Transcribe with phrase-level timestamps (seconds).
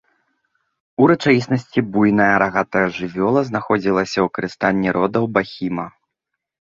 [1.01, 5.87] У рэчаіснасці, буйная рагатая жывёла знаходзілася ў карыстанні родаў бахіма.